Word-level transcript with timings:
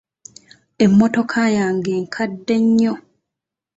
Emmotoka 0.83 1.41
yange 1.57 1.93
nkadde 2.03 2.55
nnyo. 2.65 2.93